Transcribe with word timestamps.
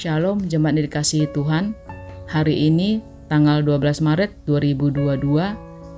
Shalom 0.00 0.40
jemaat 0.48 0.80
dikasihi 0.80 1.28
Tuhan. 1.28 1.76
Hari 2.24 2.72
ini 2.72 3.04
tanggal 3.28 3.60
12 3.60 4.00
Maret 4.00 4.32
2022 4.48 5.20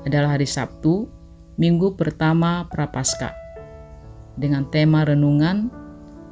adalah 0.03 0.35
hari 0.35 0.43
Sabtu, 0.43 1.07
minggu 1.55 1.95
pertama 1.95 2.67
Prapaskah. 2.67 3.31
Dengan 4.35 4.67
tema 4.75 5.07
renungan 5.07 5.71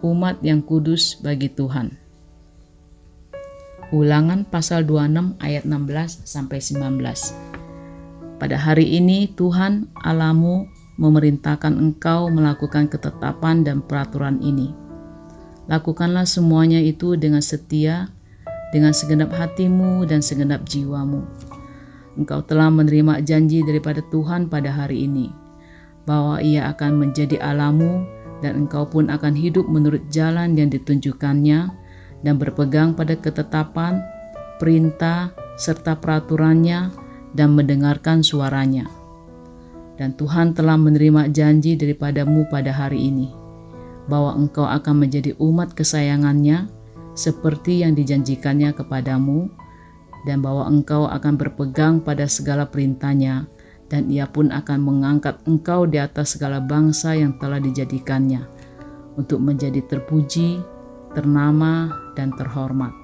umat 0.02 0.42
yang 0.42 0.66
kudus 0.66 1.22
bagi 1.22 1.46
Tuhan. 1.46 1.94
Ulangan 3.94 4.50
pasal 4.50 4.82
26 4.82 5.38
ayat 5.38 5.62
16 5.62 6.26
sampai 6.26 6.58
19. 6.58 6.98
Pada 8.42 8.58
hari 8.58 8.98
ini 8.98 9.30
Tuhan 9.38 9.86
Alamu 9.94 10.66
memerintahkan 10.98 11.78
engkau 11.78 12.34
melakukan 12.34 12.90
ketetapan 12.90 13.62
dan 13.62 13.78
peraturan 13.78 14.42
ini 14.42 14.89
Lakukanlah 15.70 16.26
semuanya 16.26 16.82
itu 16.82 17.14
dengan 17.14 17.38
setia, 17.38 18.10
dengan 18.74 18.90
segenap 18.90 19.30
hatimu 19.30 20.02
dan 20.02 20.18
segenap 20.18 20.66
jiwamu. 20.66 21.22
Engkau 22.18 22.42
telah 22.42 22.74
menerima 22.74 23.22
janji 23.22 23.62
daripada 23.62 24.02
Tuhan 24.10 24.50
pada 24.50 24.74
hari 24.74 25.06
ini, 25.06 25.30
bahwa 26.10 26.42
Ia 26.42 26.74
akan 26.74 26.98
menjadi 26.98 27.38
alamu 27.38 28.02
dan 28.42 28.66
engkau 28.66 28.82
pun 28.82 29.14
akan 29.14 29.30
hidup 29.38 29.70
menurut 29.70 30.02
jalan 30.10 30.58
yang 30.58 30.74
ditunjukkannya 30.74 31.70
dan 32.26 32.34
berpegang 32.34 32.98
pada 32.98 33.14
ketetapan, 33.14 34.02
perintah, 34.58 35.30
serta 35.54 35.94
peraturannya 36.02 36.90
dan 37.38 37.54
mendengarkan 37.54 38.26
suaranya. 38.26 38.90
Dan 39.94 40.18
Tuhan 40.18 40.50
telah 40.50 40.74
menerima 40.74 41.30
janji 41.30 41.78
daripadamu 41.78 42.50
pada 42.50 42.74
hari 42.74 43.06
ini 43.06 43.39
bahwa 44.10 44.34
engkau 44.34 44.66
akan 44.66 45.06
menjadi 45.06 45.38
umat 45.38 45.78
kesayangannya 45.78 46.66
seperti 47.14 47.86
yang 47.86 47.94
dijanjikannya 47.94 48.74
kepadamu 48.74 49.46
dan 50.26 50.42
bahwa 50.42 50.66
engkau 50.66 51.06
akan 51.06 51.38
berpegang 51.38 52.02
pada 52.02 52.26
segala 52.26 52.66
perintahnya 52.66 53.46
dan 53.90 54.06
ia 54.10 54.26
pun 54.26 54.50
akan 54.50 54.78
mengangkat 54.82 55.38
engkau 55.46 55.86
di 55.86 55.98
atas 55.98 56.38
segala 56.38 56.58
bangsa 56.62 57.14
yang 57.14 57.34
telah 57.38 57.58
dijadikannya 57.58 58.46
untuk 59.18 59.42
menjadi 59.42 59.82
terpuji, 59.90 60.62
ternama, 61.12 61.90
dan 62.14 62.30
terhormat. 62.38 62.94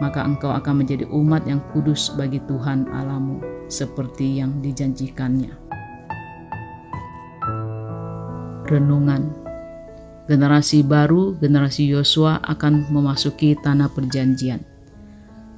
Maka 0.00 0.24
engkau 0.24 0.48
akan 0.48 0.80
menjadi 0.80 1.04
umat 1.12 1.44
yang 1.44 1.60
kudus 1.76 2.08
bagi 2.16 2.40
Tuhan 2.48 2.88
Alamu, 2.88 3.44
seperti 3.68 4.40
yang 4.40 4.64
dijanjikannya. 4.64 5.52
Renungan 8.64 9.39
generasi 10.30 10.86
baru, 10.86 11.34
generasi 11.42 11.90
Yosua 11.90 12.38
akan 12.46 12.86
memasuki 12.94 13.58
tanah 13.58 13.90
perjanjian. 13.90 14.62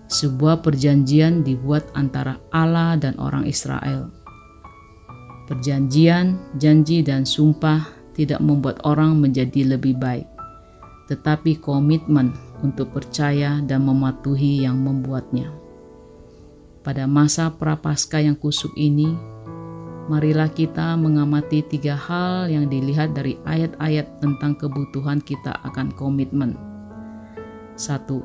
Sebuah 0.09 0.65
perjanjian 0.65 1.45
dibuat 1.45 1.93
antara 1.93 2.41
Allah 2.57 2.97
dan 2.97 3.13
orang 3.21 3.45
Israel. 3.45 4.09
Perjanjian, 5.45 6.41
janji, 6.57 7.05
dan 7.05 7.29
sumpah 7.29 7.85
tidak 8.17 8.41
membuat 8.41 8.81
orang 8.89 9.21
menjadi 9.21 9.77
lebih 9.77 10.01
baik, 10.01 10.25
tetapi 11.13 11.61
komitmen 11.61 12.33
untuk 12.65 12.97
percaya 12.97 13.61
dan 13.69 13.85
mematuhi 13.85 14.65
yang 14.65 14.81
membuatnya. 14.81 15.53
Pada 16.81 17.05
masa 17.05 17.53
prapaskah 17.53 18.25
yang 18.25 18.37
kusuk 18.41 18.73
ini, 18.81 19.13
marilah 20.11 20.51
kita 20.51 20.99
mengamati 20.99 21.63
tiga 21.63 21.95
hal 21.95 22.51
yang 22.51 22.67
dilihat 22.67 23.15
dari 23.15 23.39
ayat-ayat 23.47 24.19
tentang 24.19 24.59
kebutuhan 24.59 25.23
kita 25.23 25.55
akan 25.63 25.95
komitmen. 25.95 26.59
Satu, 27.79 28.23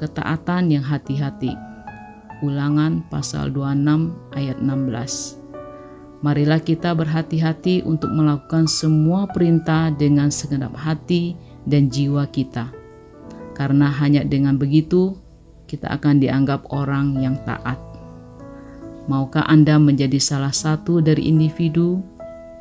ketaatan 0.00 0.72
yang 0.72 0.84
hati-hati. 0.84 1.52
Ulangan 2.42 3.06
pasal 3.06 3.54
26 3.54 4.16
ayat 4.34 4.58
16. 4.58 5.38
Marilah 6.22 6.62
kita 6.62 6.94
berhati-hati 6.94 7.82
untuk 7.82 8.10
melakukan 8.14 8.70
semua 8.70 9.26
perintah 9.30 9.90
dengan 9.90 10.30
segenap 10.30 10.74
hati 10.78 11.34
dan 11.66 11.90
jiwa 11.90 12.26
kita. 12.30 12.70
Karena 13.58 13.90
hanya 13.90 14.22
dengan 14.22 14.54
begitu 14.58 15.18
kita 15.66 15.90
akan 15.98 16.22
dianggap 16.22 16.66
orang 16.70 17.18
yang 17.18 17.38
taat. 17.42 17.91
Maukah 19.10 19.42
Anda 19.50 19.82
menjadi 19.82 20.22
salah 20.22 20.54
satu 20.54 21.02
dari 21.02 21.26
individu, 21.26 21.98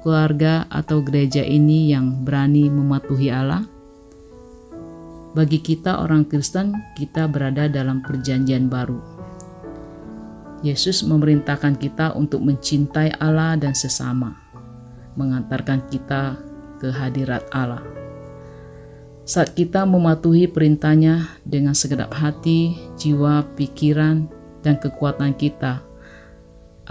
keluarga, 0.02 0.66
atau 0.74 0.98
gereja 1.06 1.46
ini 1.46 1.94
yang 1.94 2.26
berani 2.26 2.66
mematuhi 2.66 3.30
Allah? 3.30 3.62
Bagi 5.38 5.62
kita, 5.62 6.02
orang 6.02 6.26
Kristen, 6.26 6.74
kita 6.98 7.30
berada 7.30 7.70
dalam 7.70 8.02
Perjanjian 8.02 8.74
Baru. 8.74 8.98
Yesus 10.66 11.06
memerintahkan 11.06 11.78
kita 11.78 12.18
untuk 12.18 12.42
mencintai 12.42 13.22
Allah 13.22 13.54
dan 13.62 13.78
sesama, 13.78 14.34
mengantarkan 15.14 15.86
kita 15.94 16.42
ke 16.82 16.90
hadirat 16.90 17.46
Allah. 17.54 17.86
Saat 19.30 19.54
kita 19.54 19.86
mematuhi 19.86 20.50
perintahnya 20.50 21.38
dengan 21.46 21.78
segenap 21.78 22.10
hati, 22.18 22.74
jiwa, 22.98 23.46
pikiran, 23.54 24.26
dan 24.66 24.82
kekuatan 24.82 25.38
kita, 25.38 25.86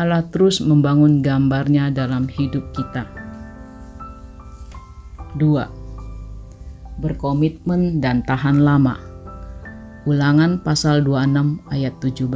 Allah 0.00 0.24
terus 0.32 0.64
membangun 0.64 1.20
gambarnya 1.20 1.92
dalam 1.92 2.24
hidup 2.24 2.72
kita. 2.72 3.04
2. 5.36 7.04
Berkomitmen 7.04 8.00
dan 8.00 8.24
tahan 8.24 8.64
lama. 8.64 8.96
Ulangan 10.08 10.64
pasal 10.64 11.04
26 11.04 11.60
ayat 11.68 11.92
17. 12.00 12.32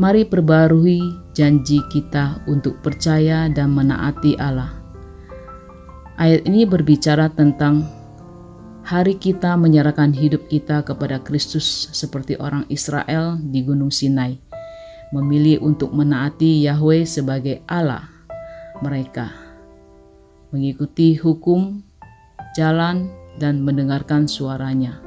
Mari 0.00 0.24
perbarui 0.24 1.04
janji 1.36 1.84
kita 1.92 2.40
untuk 2.48 2.80
percaya 2.80 3.52
dan 3.52 3.76
menaati 3.76 4.40
Allah. 4.40 4.72
Ayat 6.16 6.48
ini 6.48 6.64
berbicara 6.64 7.28
tentang 7.28 7.84
hari 8.80 9.20
kita 9.20 9.60
menyerahkan 9.60 10.16
hidup 10.16 10.48
kita 10.48 10.80
kepada 10.80 11.20
Kristus 11.20 11.92
seperti 11.92 12.40
orang 12.40 12.64
Israel 12.72 13.36
di 13.36 13.60
Gunung 13.60 13.92
Sinai 13.92 14.51
memilih 15.12 15.60
untuk 15.60 15.92
menaati 15.92 16.64
Yahweh 16.64 17.04
sebagai 17.04 17.60
Allah 17.68 18.08
mereka, 18.80 19.30
mengikuti 20.50 21.14
hukum, 21.14 21.84
jalan, 22.58 23.12
dan 23.36 23.62
mendengarkan 23.62 24.26
suaranya. 24.26 24.98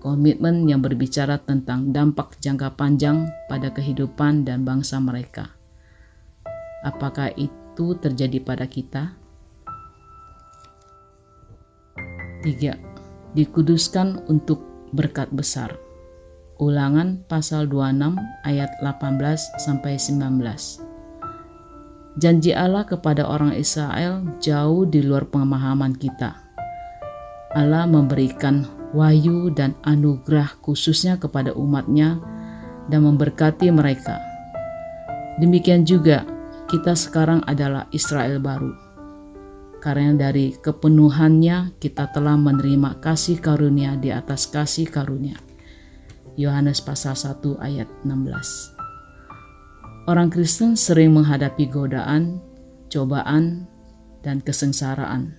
Komitmen 0.00 0.64
yang 0.64 0.80
berbicara 0.80 1.36
tentang 1.36 1.92
dampak 1.92 2.40
jangka 2.40 2.72
panjang 2.72 3.28
pada 3.52 3.68
kehidupan 3.68 4.48
dan 4.48 4.64
bangsa 4.64 4.96
mereka. 4.96 5.52
Apakah 6.80 7.28
itu 7.36 7.92
terjadi 8.00 8.40
pada 8.40 8.64
kita? 8.64 9.12
3. 12.40 13.36
Dikuduskan 13.36 14.24
untuk 14.32 14.64
berkat 14.96 15.28
besar. 15.28 15.89
Ulangan 16.60 17.24
pasal 17.24 17.72
26 17.72 18.20
ayat 18.44 18.68
18 18.84 19.16
sampai 19.56 19.96
19. 19.96 20.44
Janji 22.20 22.52
Allah 22.52 22.84
kepada 22.84 23.24
orang 23.24 23.56
Israel 23.56 24.20
jauh 24.44 24.84
di 24.84 25.00
luar 25.00 25.24
pemahaman 25.24 25.96
kita. 25.96 26.36
Allah 27.56 27.88
memberikan 27.88 28.68
wahyu 28.92 29.48
dan 29.56 29.72
anugerah 29.88 30.60
khususnya 30.60 31.16
kepada 31.16 31.56
umatnya 31.56 32.20
dan 32.92 33.08
memberkati 33.08 33.72
mereka. 33.72 34.20
Demikian 35.40 35.88
juga 35.88 36.28
kita 36.68 36.92
sekarang 36.92 37.40
adalah 37.48 37.88
Israel 37.88 38.36
baru. 38.36 38.76
Karena 39.80 40.12
dari 40.28 40.52
kepenuhannya 40.60 41.80
kita 41.80 42.12
telah 42.12 42.36
menerima 42.36 43.00
kasih 43.00 43.40
karunia 43.40 43.96
di 43.96 44.12
atas 44.12 44.44
kasih 44.44 44.84
karunia 44.84 45.40
Yohanes 46.40 46.80
pasal 46.80 47.12
1 47.12 47.60
ayat 47.60 47.84
16. 48.08 48.80
Orang 50.08 50.32
Kristen 50.32 50.72
sering 50.72 51.12
menghadapi 51.12 51.68
godaan, 51.68 52.40
cobaan, 52.88 53.68
dan 54.24 54.40
kesengsaraan. 54.40 55.36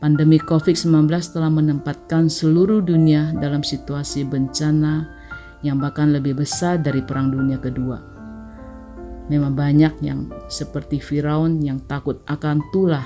Pandemi 0.00 0.40
COVID-19 0.40 1.12
telah 1.36 1.52
menempatkan 1.52 2.32
seluruh 2.32 2.80
dunia 2.80 3.36
dalam 3.36 3.60
situasi 3.60 4.24
bencana 4.24 5.04
yang 5.60 5.76
bahkan 5.76 6.16
lebih 6.16 6.40
besar 6.40 6.80
dari 6.80 7.04
Perang 7.04 7.28
Dunia 7.28 7.60
Kedua. 7.60 8.00
Memang 9.28 9.52
banyak 9.52 10.00
yang 10.00 10.32
seperti 10.48 10.96
Firaun 10.96 11.60
yang 11.60 11.84
takut 11.84 12.24
akan 12.24 12.64
tulah, 12.72 13.04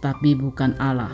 tapi 0.00 0.32
bukan 0.32 0.72
Allah. 0.80 1.12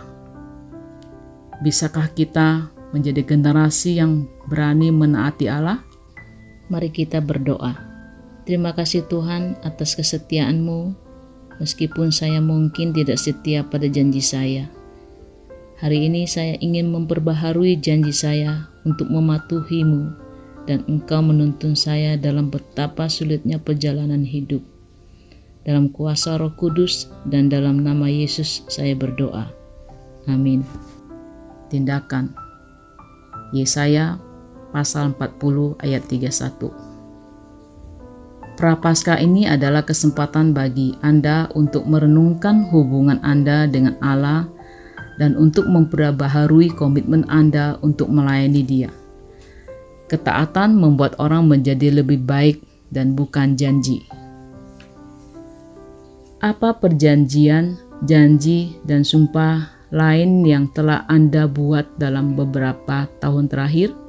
Bisakah 1.64 2.12
kita 2.14 2.75
menjadi 2.96 3.20
generasi 3.20 4.00
yang 4.00 4.24
berani 4.48 4.88
menaati 4.88 5.52
Allah? 5.52 5.84
Mari 6.72 6.88
kita 6.88 7.20
berdoa. 7.20 7.76
Terima 8.48 8.72
kasih 8.72 9.04
Tuhan 9.12 9.60
atas 9.60 9.92
kesetiaan-Mu, 10.00 10.96
meskipun 11.60 12.08
saya 12.08 12.40
mungkin 12.40 12.96
tidak 12.96 13.20
setia 13.20 13.60
pada 13.60 13.84
janji 13.84 14.24
saya. 14.24 14.72
Hari 15.76 16.08
ini 16.08 16.24
saya 16.24 16.56
ingin 16.64 16.88
memperbaharui 16.88 17.76
janji 17.76 18.16
saya 18.16 18.64
untuk 18.88 19.12
mematuhimu 19.12 20.08
dan 20.64 20.80
engkau 20.88 21.20
menuntun 21.20 21.76
saya 21.76 22.16
dalam 22.16 22.48
betapa 22.48 23.12
sulitnya 23.12 23.60
perjalanan 23.60 24.24
hidup. 24.24 24.64
Dalam 25.68 25.90
kuasa 25.90 26.38
roh 26.38 26.54
kudus 26.54 27.10
dan 27.28 27.50
dalam 27.50 27.82
nama 27.82 28.06
Yesus 28.06 28.64
saya 28.72 28.94
berdoa. 28.94 29.50
Amin. 30.30 30.62
Tindakan 31.68 32.45
Yesaya 33.56 34.20
pasal 34.76 35.16
40 35.16 35.80
ayat 35.80 36.04
31 36.04 36.96
Prapaskah 38.56 39.20
ini 39.20 39.44
adalah 39.44 39.84
kesempatan 39.84 40.56
bagi 40.56 40.96
Anda 41.04 41.52
untuk 41.52 41.84
merenungkan 41.84 42.72
hubungan 42.72 43.20
Anda 43.20 43.68
dengan 43.68 44.00
Allah 44.00 44.48
dan 45.20 45.36
untuk 45.36 45.68
memperbaharui 45.68 46.72
komitmen 46.72 47.28
Anda 47.28 47.76
untuk 47.84 48.08
melayani 48.08 48.64
Dia. 48.64 48.88
Ketaatan 50.08 50.72
membuat 50.72 51.20
orang 51.20 51.52
menjadi 51.52 52.00
lebih 52.00 52.24
baik 52.24 52.64
dan 52.88 53.12
bukan 53.12 53.60
janji. 53.60 54.08
Apa 56.40 56.80
perjanjian, 56.80 57.76
janji, 58.08 58.80
dan 58.88 59.04
sumpah 59.04 59.75
lain 59.96 60.44
yang 60.44 60.68
telah 60.76 61.08
Anda 61.08 61.48
buat 61.48 61.96
dalam 61.96 62.36
beberapa 62.36 63.08
tahun 63.24 63.48
terakhir? 63.48 64.05